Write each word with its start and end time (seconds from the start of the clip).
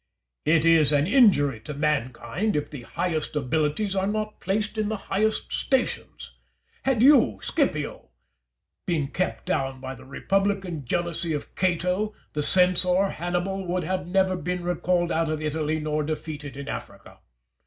It 0.45 0.65
is 0.65 0.91
an 0.91 1.05
injury 1.05 1.59
to 1.59 1.75
mankind 1.75 2.55
if 2.55 2.71
the 2.71 2.81
highest 2.81 3.35
abilities 3.35 3.95
are 3.95 4.07
not 4.07 4.39
placed 4.39 4.79
in 4.79 4.89
the 4.89 4.97
highest 4.97 5.53
stations. 5.53 6.31
Had 6.81 7.03
you, 7.03 7.39
Scipio, 7.43 8.09
been 8.87 9.09
kept 9.09 9.45
down 9.45 9.79
by 9.79 9.93
the 9.93 10.03
republican 10.05 10.85
jealousy 10.85 11.33
of 11.33 11.53
Cato, 11.53 12.15
the 12.33 12.41
censor 12.41 13.09
Hannibal 13.11 13.67
would 13.67 13.83
have 13.83 14.07
never 14.07 14.35
been 14.35 14.63
recalled 14.63 15.11
out 15.11 15.29
of 15.29 15.39
Italy 15.39 15.79
nor 15.79 16.01
defeated 16.01 16.57
in 16.57 16.67
Africa. 16.67 17.19